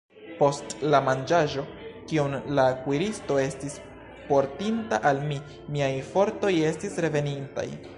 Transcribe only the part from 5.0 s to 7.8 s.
al mi, miaj fortoj estis revenintaj.